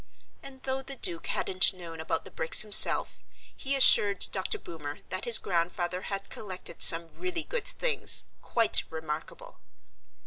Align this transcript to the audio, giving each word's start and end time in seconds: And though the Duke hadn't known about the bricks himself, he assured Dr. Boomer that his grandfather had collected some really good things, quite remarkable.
And 0.41 0.63
though 0.63 0.81
the 0.81 0.95
Duke 0.95 1.27
hadn't 1.27 1.73
known 1.73 1.99
about 1.99 2.25
the 2.25 2.31
bricks 2.31 2.63
himself, 2.63 3.23
he 3.55 3.75
assured 3.75 4.25
Dr. 4.31 4.57
Boomer 4.57 4.97
that 5.09 5.25
his 5.25 5.37
grandfather 5.37 6.01
had 6.01 6.31
collected 6.31 6.81
some 6.81 7.13
really 7.15 7.43
good 7.43 7.67
things, 7.67 8.23
quite 8.41 8.83
remarkable. 8.89 9.59